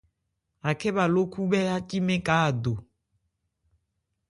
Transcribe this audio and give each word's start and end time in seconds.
Akhɛ́ 0.69 0.91
bha 0.95 1.05
ló 1.13 1.21
khúbhɛ́ 1.31 1.63
ácí 1.75 1.97
mɛ́n 2.07 2.21
ka 2.27 2.35
a 2.47 2.49
do. 2.63 2.73